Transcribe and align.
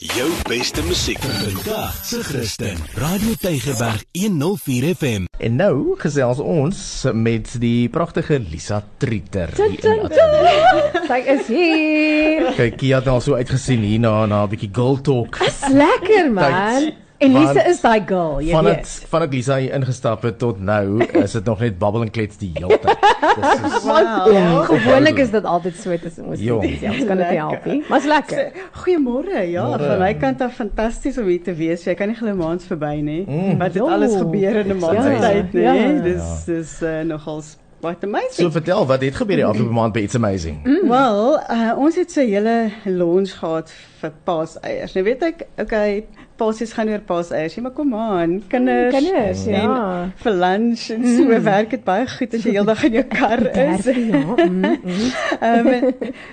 Jou 0.00 0.24
beste 0.48 0.80
musiek 0.88 1.18
vandag 1.20 1.92
se 2.04 2.22
Christen. 2.24 2.78
Radio 2.96 3.34
Tygerberg 3.40 4.04
104 4.16 4.94
FM. 4.96 5.24
En 5.38 5.56
nou 5.60 5.94
gesels 6.00 6.40
ons 6.40 6.78
met 7.12 7.50
die 7.60 7.90
pragtige 7.92 8.38
Lisa 8.40 8.80
Trieter. 9.02 9.52
Sy 9.52 11.20
is 11.34 11.44
hier. 11.46 12.48
Kyk, 12.56 12.78
Kia 12.80 13.02
het 13.02 13.10
al 13.12 13.20
so 13.20 13.36
uitgesien 13.36 13.84
hier 13.84 14.00
na 14.00 14.24
na 14.26 14.42
'n 14.46 14.48
bietjie 14.54 14.70
girl 14.72 14.96
talk. 15.00 15.38
Dis 15.44 15.60
lekker 15.68 16.32
man. 16.32 16.92
En 17.22 17.30
Lisa 17.36 17.52
Want 17.54 17.66
is 17.70 17.80
daai 17.80 18.02
girl, 18.06 18.40
jy 18.42 18.50
Van 18.50 18.64
weet. 18.64 18.74
dit 18.82 19.06
van 19.08 19.20
dit 19.20 19.32
Lisa 19.32 19.56
hier 19.58 19.72
ingestap 19.74 20.22
het 20.22 20.38
tot 20.38 20.58
nou, 20.60 21.04
is 21.22 21.32
dit 21.32 21.44
nog 21.44 21.60
net 21.60 21.78
babbel 21.78 22.02
en 22.02 22.10
klets 22.10 22.36
die 22.40 22.50
hele 22.54 22.78
tyd. 22.78 22.98
Dis 23.22 23.72
is 23.76 23.82
Wow. 23.84 24.64
Gewoonlik 24.64 25.18
is 25.18 25.30
dit 25.30 25.44
altyd 25.44 25.76
so 25.76 25.96
tussen 25.96 26.24
ons. 26.26 26.40
Ja, 26.40 26.54
ons 26.54 27.04
kan 27.06 27.16
dit 27.16 27.28
nie 27.30 27.38
help 27.38 27.64
nie. 27.64 27.82
Maar 27.88 27.98
is 27.98 28.04
lekker. 28.10 28.52
Goeiemôre. 28.82 29.44
Ja, 29.50 29.66
van 29.78 29.98
my 30.02 30.14
kant 30.14 30.40
af 30.40 30.54
fantasties 30.58 31.18
om 31.18 31.26
hier 31.30 31.42
te 31.42 31.54
wees. 31.54 31.84
Jy 31.86 31.94
kan 31.94 32.08
nie 32.10 32.16
glo 32.18 32.34
maand 32.34 32.64
verby 32.66 32.94
nie. 33.00 33.22
Mm. 33.28 33.58
Wat 33.58 33.72
dit 33.72 33.82
Jo. 33.82 33.88
alles 33.88 34.16
gebeur 34.16 34.56
in 34.64 34.70
'n 34.74 34.78
maand 34.78 35.02
se 35.02 35.10
Ja, 35.10 35.20
tyd, 35.20 35.52
nee. 35.52 35.62
ja. 35.62 36.02
Dis 36.02 36.44
dis 36.44 36.82
uh, 36.82 37.00
nogals 37.06 37.56
what 37.80 38.04
amazing. 38.04 38.32
So 38.46 38.50
vertel, 38.50 38.86
wat 38.86 39.00
het 39.02 39.14
gebeur 39.14 39.36
die 39.36 39.44
afgelope 39.44 39.72
maand 39.74 39.92
by 39.92 40.00
It's 40.00 40.14
Amazing? 40.14 40.62
Mm. 40.64 40.88
Wel, 40.88 41.40
uh, 41.50 41.72
ons 41.78 41.96
het 41.96 42.10
so 42.12 42.20
'n 42.20 42.28
hele 42.28 42.70
launch 42.84 43.38
gehad 43.38 43.72
vir 44.02 44.12
paaseiers. 44.26 44.94
Nou 44.96 45.04
weet 45.06 45.24
ek, 45.26 45.46
okay, 45.62 46.02
paasies 46.40 46.72
gaan 46.74 46.90
oor 46.90 47.02
paaseiers, 47.06 47.56
maar 47.62 47.74
kom 47.76 47.92
aan, 47.94 48.38
kinders. 48.50 48.94
Kinders, 48.96 49.44
en 49.46 49.68
ja. 49.68 49.82
vir 50.22 50.38
lunch 50.42 50.86
en 50.94 51.04
so 51.06 51.26
mm. 51.26 51.44
werk 51.46 51.70
dit 51.74 51.84
baie 51.86 52.06
goed 52.10 52.34
as 52.38 52.46
jy 52.46 52.54
heeldag 52.56 52.82
in 52.88 52.96
jou 52.98 53.04
kar 53.12 53.44
is. 53.66 53.90
Ja. 53.90 54.22
Mm, 54.38 54.64
mm. 54.64 55.04
Ehm 55.48 55.70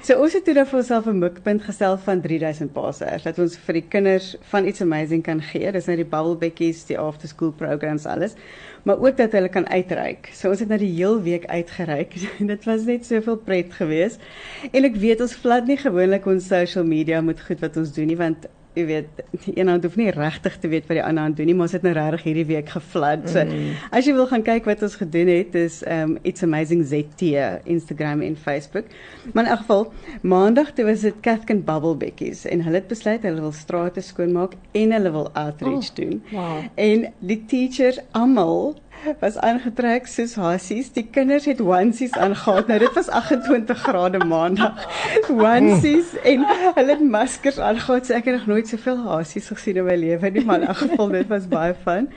so 0.05 0.17
ons 0.23 0.37
het 0.37 0.45
toe 0.47 0.55
dan 0.57 0.69
vir 0.69 0.79
onsself 0.81 1.09
'n 1.11 1.19
mikpunt 1.19 1.65
gestel 1.67 1.99
van 2.05 2.23
3000 2.25 2.73
paaseiers 2.73 3.27
dat 3.27 3.39
ons 3.43 3.57
vir 3.67 3.79
die 3.81 3.85
kinders 3.97 4.31
van 4.53 4.65
iets 4.65 4.81
amazing 4.85 5.23
kan 5.23 5.41
gee. 5.51 5.71
Dis 5.71 5.91
nou 5.91 5.97
die 5.99 6.07
bubbelbekkies, 6.07 6.85
die 6.89 6.97
after 6.99 7.29
school 7.29 7.51
programs 7.51 8.05
alles. 8.05 8.35
Maar 8.83 8.99
ook 8.99 9.17
dat 9.17 9.31
hulle 9.31 9.49
kan 9.49 9.67
uitreik. 9.67 10.29
So 10.33 10.49
ons 10.49 10.59
het 10.59 10.69
nou 10.69 10.79
die 10.79 10.93
heel 10.95 11.21
week 11.21 11.45
uitgereik. 11.45 12.15
Dit 12.51 12.65
was 12.65 12.85
net 12.87 13.05
soveel 13.05 13.37
pret 13.37 13.73
geweest. 13.73 14.23
En 14.71 14.87
ek 14.87 14.95
weet 14.95 15.21
ons 15.21 15.35
vat 15.43 15.67
nie 15.67 15.77
gewoonlik 15.77 16.25
ons 16.25 16.47
social 16.47 16.87
media 16.87 17.21
met 17.21 17.41
goed 17.41 17.58
wat 17.61 17.77
ons 17.77 17.93
doen 17.93 18.07
nie 18.07 18.17
want 18.17 18.47
jy 18.77 18.83
weet 18.85 19.21
die 19.43 19.53
een 19.59 19.67
hand 19.67 19.83
hoef 19.83 19.95
nie 19.97 20.11
regtig 20.13 20.57
te 20.61 20.67
weet 20.69 20.85
wat 20.87 20.95
die 20.99 21.03
ander 21.03 21.23
hand 21.25 21.35
doen 21.37 21.47
nie, 21.49 21.55
maar 21.57 21.65
ons 21.65 21.73
het 21.73 21.81
nou 21.83 21.91
regtig 21.97 22.21
hierdie 22.23 22.45
week 22.45 22.69
geflat. 22.69 23.25
So 23.29 23.41
Mm. 23.43 23.71
as 23.91 24.05
jy 24.05 24.13
wil 24.13 24.27
gaan 24.29 24.43
kyk 24.45 24.65
wat 24.69 24.83
ons 24.85 24.95
gedoen 24.95 25.27
het, 25.27 25.55
is 25.55 25.79
um 25.89 26.17
It's 26.23 26.43
Amazing 26.45 26.85
ZT 26.85 27.21
Instagram 27.65 28.21
en 28.21 28.37
Facebook. 28.37 28.85
Maar 29.33 29.43
in 29.43 29.49
elk 29.49 29.59
geval, 29.65 29.93
maandag 30.21 30.71
toe 30.77 30.85
was 30.85 31.01
dit 31.01 31.13
Cathkin 31.21 31.63
Bubblebekkies 31.65 32.45
en 32.45 32.61
hulle 32.63 32.75
het 32.75 32.87
besluit 32.87 33.21
hulle 33.25 33.41
wil 33.41 33.51
strate 33.51 34.01
skoonmaak 34.01 34.53
en 34.71 34.91
hulle 34.91 35.11
wil 35.11 35.29
outreach 35.33 35.89
Oh, 35.89 35.95
doen. 35.95 36.21
wow. 36.31 36.61
En 36.75 37.09
die 37.19 37.43
teachers 37.45 37.99
almal 38.11 38.75
was 39.19 39.37
aangetrek 39.37 40.07
soos 40.07 40.35
hasies. 40.39 40.91
Die 40.95 41.05
kinders 41.11 41.45
het 41.49 41.61
onesies 41.61 42.13
aangetrek. 42.17 42.67
Nou 42.69 42.79
dit 42.83 42.97
was 42.97 43.07
28 43.07 43.81
grade 43.83 44.21
maandag. 44.25 44.85
Onesies 45.29 46.13
en 46.23 46.45
hulle 46.75 46.91
het 46.91 47.03
maskers 47.03 47.59
aangetrek. 47.59 48.05
So 48.05 48.17
ek 48.17 48.29
het 48.29 48.39
nog 48.39 48.47
nooit 48.53 48.67
soveel 48.67 49.01
hasies 49.07 49.49
gesien 49.53 49.81
in 49.81 49.87
my 49.87 49.95
lewe 49.99 50.31
nie, 50.35 50.45
maar 50.45 50.61
in 50.61 50.67
elk 50.67 50.81
geval 50.83 51.13
dit 51.15 51.31
was 51.31 51.47
baie 51.51 51.75
fun. 51.83 52.09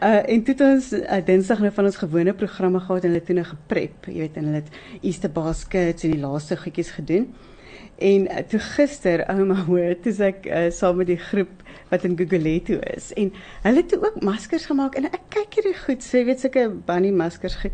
Uh 0.00 0.20
en 0.20 0.42
toe 0.46 0.54
het 0.54 0.64
ons 0.66 0.92
uh, 0.96 1.20
Dinsdag 1.26 1.62
nou 1.64 1.72
van 1.74 1.90
ons 1.90 2.00
gewone 2.02 2.34
programme 2.34 2.80
gehad 2.80 3.04
en 3.04 3.14
hulle 3.14 3.24
toe 3.24 3.36
nou 3.36 3.46
geprep, 3.50 4.10
jy 4.10 4.24
weet, 4.24 4.36
en 4.40 4.50
hulle 4.50 4.62
het 4.62 5.02
Easter 5.02 5.32
baskets 5.34 6.06
en 6.06 6.14
die 6.14 6.22
laaste 6.22 6.56
goedjies 6.60 6.92
gedoen. 6.98 7.30
En 8.00 8.28
uh, 8.30 8.44
toe 8.48 8.60
gister, 8.76 9.24
ouma 9.28 9.64
hoor, 9.66 9.96
toe 10.04 10.14
ek 10.30 10.46
uh, 10.46 10.68
saam 10.74 11.00
met 11.02 11.10
die 11.10 11.20
groep 11.20 11.66
wat 11.90 12.04
in 12.04 12.16
Guguletto 12.16 12.78
is 12.96 13.12
en 13.16 13.32
hulle 13.62 13.76
het 13.82 13.96
ook 13.98 14.20
maskers 14.22 14.66
gemaak 14.66 14.94
en 14.94 15.04
ek 15.10 15.20
kyk 15.28 15.54
hierdie 15.54 15.78
goed, 15.84 16.02
so 16.02 16.18
jy 16.18 16.24
weet 16.24 16.40
sulke 16.40 16.68
bunny 16.86 17.10
maskers 17.10 17.54
goed. 17.62 17.72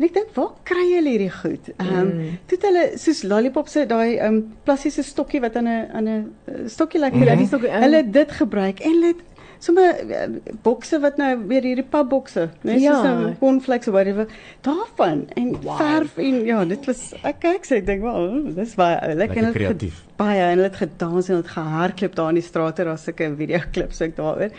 En 0.00 0.06
ek 0.06 0.14
dink, 0.14 0.28
waar 0.34 0.52
kry 0.64 0.86
hulle 0.94 1.10
hierdie 1.12 1.30
goed? 1.42 1.68
Ehm 1.78 1.96
um, 2.00 2.06
Mm. 2.10 2.38
toe 2.46 2.56
het 2.58 2.62
hulle 2.68 2.84
soos 2.98 3.22
lollipop 3.22 3.68
se 3.68 3.86
daai 3.86 4.16
ehm 4.16 4.34
um, 4.34 4.54
plastiese 4.64 5.02
stokkie 5.02 5.40
wat 5.40 5.56
aan 5.56 5.68
'n 5.68 5.88
aan 5.92 6.04
'n 6.08 6.32
uh, 6.48 6.68
stokkie 6.68 7.00
lekker 7.00 7.20
mm 7.20 7.46
stokkie, 7.46 7.68
uh. 7.68 7.80
Hulle 7.80 7.96
het 7.96 8.12
dit 8.12 8.30
gebruik 8.32 8.80
en 8.80 8.90
hulle 8.92 9.06
het 9.06 9.22
sommer 9.58 9.92
uh, 10.08 10.26
bokse 10.62 10.98
wat 11.00 11.16
nou 11.18 11.38
weer 11.46 11.62
hierdie 11.62 11.84
papbokse, 11.84 12.48
net 12.62 12.80
Ja. 12.80 12.94
soos 12.94 13.02
nou 13.04 13.34
cornflakes 13.38 13.88
of 13.88 13.92
whatever, 13.94 14.26
daarvan 14.62 15.28
en 15.36 15.50
Wow. 15.62 15.76
verf 15.76 16.16
en 16.16 16.44
ja, 16.46 16.64
dit 16.64 16.86
was 16.86 17.12
ek 17.22 17.40
kyk 17.40 17.64
sê 17.66 17.76
ek 17.76 17.86
dink, 17.86 18.00
"Wow, 18.02 18.54
dis 18.56 18.74
baie 18.74 18.96
oulik." 19.00 19.16
Lekker 19.28 19.44
En 19.44 19.52
kreatief. 19.52 20.04
Baie 20.20 20.40
en 20.42 20.58
hulle 20.58 20.68
het 20.68 20.76
gedans 20.76 21.28
en 21.30 21.40
het 21.40 21.52
gehardloop 21.54 22.16
daar 22.18 22.32
in 22.34 22.38
die 22.40 22.44
strate 22.44 22.84
daar's 22.84 23.06
sulke 23.08 23.30
videoklips 23.38 24.02
ook 24.04 24.16
daaroor. 24.16 24.56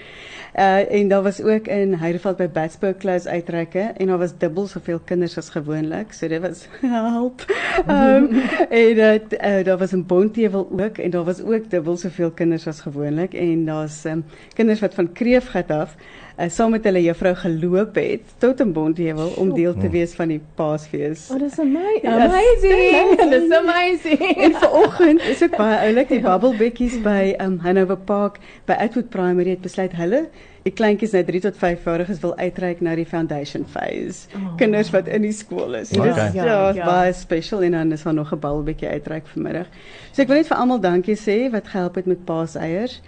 Uh 0.51 0.93
en 0.97 1.07
daar 1.07 1.23
was 1.23 1.41
ook 1.41 1.67
in 1.71 1.93
Heideveld 2.01 2.37
by 2.37 2.47
Batsburg 2.51 2.97
Close 2.97 3.29
uitreike 3.29 3.79
en 3.97 4.07
daar 4.07 4.17
was 4.17 4.33
dubbel 4.37 4.67
soveel 4.67 4.99
kinders 4.99 5.37
as 5.37 5.49
gewoonlik. 5.49 6.13
So 6.13 6.27
dit 6.27 6.41
was 6.41 6.65
help. 7.13 7.45
Um 7.87 8.27
en 8.69 8.95
dit 8.95 9.33
uh, 9.33 9.63
daar 9.63 9.77
was 9.77 9.93
'n 9.95 10.03
Bontewil 10.07 10.67
ook 10.71 10.97
en 10.97 11.09
daar 11.09 11.23
was 11.23 11.41
ook 11.41 11.69
dubbel 11.69 11.97
soveel 11.97 12.31
kinders 12.31 12.67
as 12.67 12.81
gewoonlik 12.81 13.33
en 13.33 13.65
daar's 13.65 14.03
um, 14.05 14.25
kinders 14.53 14.79
wat 14.79 14.93
van 14.93 15.11
Kreefgat 15.11 15.71
af 15.71 15.95
uh, 16.41 16.49
saam 16.49 16.71
met 16.71 16.83
hulle 16.83 17.01
juffrou 17.03 17.35
geloop 17.35 17.95
het 17.95 18.21
tot 18.41 18.59
in 18.59 18.71
Bontewil 18.73 19.33
om 19.37 19.53
deel 19.53 19.73
te 19.77 19.89
wees 19.89 20.13
van 20.17 20.27
die 20.27 20.41
Paasfees. 20.55 21.27
Oh, 21.31 21.39
dis 21.39 21.59
ama- 21.59 21.79
Ja, 22.01 22.17
amazing. 22.25 23.19
dis 23.29 23.29
Dis 23.47 23.51
amazing. 23.57 24.37
En 24.37 24.53
vanoggend 24.53 25.21
is 25.21 25.43
ook 25.43 25.55
baie 25.57 25.77
oulik 25.87 26.09
die 26.09 26.19
bubbelbekkies 26.21 27.01
by 27.01 27.35
um 27.41 27.59
Hanover 27.59 27.97
Park 27.97 28.39
by 28.65 28.73
Outwood 28.73 29.09
Primary 29.09 29.49
het 29.49 29.61
besluit 29.61 29.91
hulle 29.93 30.29
die 30.63 30.73
kleintjies 30.77 31.11
nou 31.15 31.23
3 31.25 31.39
tot 31.41 31.55
5 31.57 31.83
jariges 31.85 32.19
wil 32.21 32.35
uitreik 32.37 32.81
na 32.85 32.95
die 32.95 33.05
foundation 33.05 33.63
phase. 33.65 34.27
Oh. 34.37 34.55
Kinders 34.57 34.91
wat 34.93 35.07
in 35.07 35.21
die 35.25 35.31
skool 35.33 35.73
is. 35.75 35.89
So 35.89 36.01
Okay. 36.01 36.13
dis 36.13 36.33
Ja, 36.37 36.45
ja, 36.45 36.73
ja. 36.73 36.85
baie 36.85 37.13
special 37.13 37.63
en 37.63 37.71
dan 37.71 37.91
is 37.91 38.03
daar 38.03 38.13
nog 38.13 38.31
'n 38.31 38.39
bubbelbekkie 38.39 38.87
uitreik 38.87 39.25
vanmiddag. 39.33 39.65
So 40.11 40.21
ek 40.21 40.27
wil 40.27 40.37
net 40.37 40.47
vir 40.47 40.57
almal 40.57 40.79
dankie 40.79 41.15
sê 41.17 41.49
wat 41.51 41.67
gehelp 41.67 41.95
het 41.95 42.05
met 42.05 42.25
paaseiers. 42.25 43.01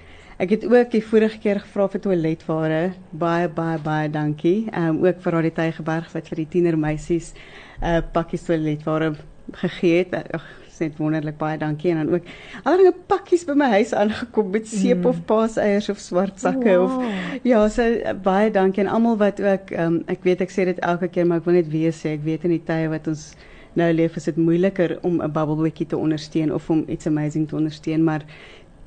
Ek 0.44 0.50
het 0.52 0.66
ook 0.68 0.90
die 0.92 1.04
vorige 1.08 1.38
keer 1.40 1.62
gevra 1.64 1.86
vir 1.88 2.02
toiletware. 2.04 2.80
Baie 3.16 3.48
baie 3.48 3.78
baie 3.80 4.09
dankie. 4.12 4.66
Ehm 4.74 4.98
um, 4.98 5.06
ook 5.06 5.22
vir 5.24 5.36
Radio 5.38 5.54
Tygerberg 5.56 6.09
wat 6.12 6.28
vir 6.28 6.42
die 6.42 6.50
tienermeisies 6.56 7.30
'n 7.80 7.86
uh, 7.88 8.02
pakkies 8.12 8.44
toiletware 8.44 9.14
gegee 9.62 10.02
het. 10.02 10.34
Ag, 10.36 10.44
is 10.68 10.80
net 10.81 10.98
wonderlik 10.98 11.38
baie 11.38 11.58
dankie 11.58 11.92
en 11.92 12.02
dan 12.02 12.14
ook 12.18 12.28
allerlei 12.64 12.92
pakkies 13.08 13.46
by 13.46 13.56
my 13.56 13.70
huis 13.78 13.94
aangekom 13.94 14.50
met 14.52 14.68
seep 14.68 14.98
mm. 14.98 15.06
of 15.06 15.22
paaseiers 15.30 15.90
of 15.90 16.00
swart 16.00 16.40
sakke 16.40 16.78
Wow. 16.78 16.84
of 16.84 17.40
ja, 17.44 17.68
so 17.70 17.86
uh, 17.86 18.14
baie 18.24 18.52
dankie 18.52 18.84
aan 18.84 18.94
almal 18.94 19.18
wat 19.18 19.42
ook 19.42 19.72
um, 19.78 20.02
ek 20.08 20.24
weet 20.28 20.42
ek 20.42 20.52
sê 20.52 20.66
dit 20.66 20.80
elke 20.80 21.08
keer 21.08 21.28
maar 21.30 21.44
ek 21.44 21.46
wil 21.46 21.60
net 21.62 21.72
weer 21.72 21.94
sê 21.94 22.18
ek 22.18 22.25
weet 22.25 22.44
in 22.50 22.58
die 22.58 22.64
tye 22.66 22.90
wat 22.90 23.08
ons 23.08 23.34
nou 23.80 23.90
leef 23.94 24.18
is 24.18 24.28
dit 24.30 24.38
moeiliker 24.38 24.98
om 25.02 25.22
'n 25.22 25.31
bubbelwikkie 25.31 25.88
te 25.88 25.98
ondersteun 25.98 26.54
of 26.54 26.70
om 26.70 26.84
iets 26.88 27.08
amazing 27.08 27.48
te 27.48 27.56
ondersteun 27.56 28.04
maar 28.04 28.25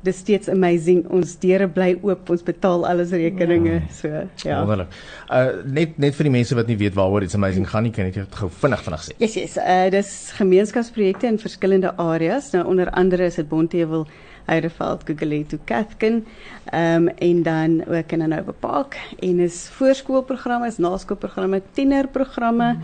dis 0.06 0.22
steeds 0.22 0.50
amazing 0.52 1.04
ons 1.12 1.36
deure 1.42 1.68
bly 1.68 1.92
oop 2.06 2.30
ons 2.30 2.44
betaal 2.46 2.86
alles 2.88 3.12
rekeninge 3.14 3.78
ja. 3.78 3.82
so 3.92 4.08
ja 4.46 4.60
Wonderlik. 4.62 4.94
Uh 5.30 5.62
net 5.78 5.98
net 6.02 6.14
vir 6.18 6.30
die 6.30 6.34
mense 6.38 6.56
wat 6.58 6.70
nie 6.70 6.78
weet 6.80 6.94
waaroor 6.96 7.26
It's 7.26 7.34
Amazing 7.34 7.66
gaan 7.70 7.86
nie, 7.86 7.92
kan 7.94 8.08
ek 8.10 8.20
dit 8.20 8.38
gou 8.40 8.48
vinnig 8.62 8.82
vinnig 8.86 9.02
sê. 9.06 9.16
Yes, 9.22 9.34
yes. 9.38 9.56
Uh 9.58 9.88
dis 9.94 10.12
gemeenskapsprojekte 10.38 11.28
in 11.30 11.40
verskillende 11.42 11.92
areas. 12.02 12.52
Nou 12.54 12.64
onder 12.72 12.90
andere 12.90 13.26
is 13.30 13.38
dit 13.40 13.48
Bontewil, 13.48 14.06
Heideveld, 14.46 15.02
Guguletto, 15.08 15.58
Cathkin, 15.66 16.20
ehm 16.70 17.08
um, 17.08 17.08
en 17.08 17.42
dan 17.42 17.80
ook 17.86 18.12
in 18.12 18.20
Hanover 18.20 18.52
Park 18.52 18.98
en 19.18 19.40
is 19.40 19.66
voorskoolprogramme, 19.78 20.66
is 20.66 20.78
naskoolprogramme, 20.78 21.62
tienerprogramme. 21.72 22.76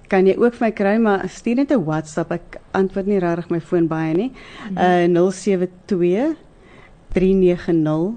kan 0.08 0.26
jy 0.26 0.34
ook 0.36 0.54
vir 0.54 0.66
my 0.66 0.70
kry 0.72 0.96
maar 0.98 1.28
stuur 1.28 1.54
net 1.56 1.70
'n 1.72 1.84
WhatsApp. 1.84 2.30
Ek 2.32 2.56
antwoord 2.72 3.06
nie 3.06 3.18
regtig 3.18 3.48
my 3.50 3.60
foon 3.60 3.86
baie 3.88 4.14
nie. 4.14 4.32
Uh 4.76 5.06
072 5.30 6.34
390 7.12 8.12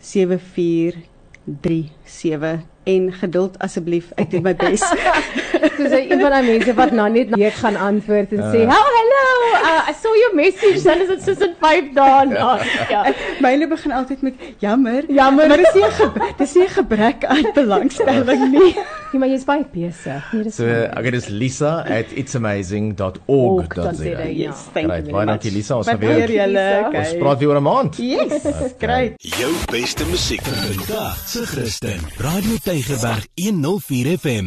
7437 0.00 2.60
en 2.88 3.12
geduld 3.12 3.58
asseblief. 3.58 4.06
Ek 4.16 4.30
doen 4.32 4.42
my 4.46 4.54
bes. 4.56 4.80
Soos 5.76 5.92
hy 5.92 6.06
een 6.08 6.20
van 6.22 6.30
daai 6.32 6.44
mense 6.46 6.72
wat 6.78 6.92
nou 6.96 7.08
net 7.12 7.28
week 7.36 7.52
gaan 7.60 7.76
antwoord 7.76 8.30
en 8.32 8.40
sê, 8.52 8.58
Ja. 8.64 8.68
"Oh, 8.72 8.88
hello, 8.96 9.26
uh, 9.58 9.90
I 9.90 9.92
saw 9.92 10.14
your 10.16 10.32
message." 10.34 10.80
Dan 10.86 11.00
is 11.04 11.08
dit 11.12 11.22
soos 11.26 11.40
in 11.44 11.52
5 11.60 11.84
dae 11.94 12.24
na. 12.30 12.56
Ja. 12.94 13.02
Myne 13.44 13.68
begin 13.68 13.92
altyd 13.92 14.22
met 14.22 14.34
jammer. 14.58 15.04
Jammer. 15.12 15.48
Maar 15.48 15.56
dis 15.56 15.74
nie 15.74 15.84
'n 15.84 15.90
dis 16.38 16.54
nie 16.54 16.64
'n 16.64 16.68
gebrek 16.78 17.24
aan 17.24 17.44
belangstelling 17.54 18.50
nie. 18.52 18.76
Ja, 19.12 19.18
maar 19.18 19.28
jy's 19.28 19.44
baie 19.48 19.64
besig. 19.72 20.32
Nee, 20.32 20.42
dis 20.42 20.54
So 20.58 20.64
okay, 20.64 21.10
dis 21.10 21.28
lisa@itsamazing.org.za. 21.28 23.22
Org.za, 23.26 24.04
ja. 24.04 24.24
Yes, 24.28 24.56
thank 24.72 24.86
Right, 24.90 25.06
you 25.06 25.12
baie 25.12 25.24
very 25.24 25.26
dankie. 25.26 25.50
Lisa, 25.52 25.76
ons 25.76 25.86
gaan 25.88 25.98
Waardeer 26.00 26.26
weer 26.26 26.30
julle. 26.40 26.90
Ons 26.98 27.14
praat 27.22 27.38
weer 27.38 27.48
oor 27.48 27.56
'n 27.60 27.62
maand. 27.62 27.96
Yes, 27.96 28.42
great. 28.84 29.12
Jou 29.38 29.52
beste 29.72 30.04
musiek 30.10 30.42
vir 30.42 30.54
vandag 30.74 31.16
se 31.28 31.46
Christen. 31.46 32.00
Radio 32.18 32.54
Tygerberg 32.64 33.26
104 33.34 34.18
FM. 34.18 34.46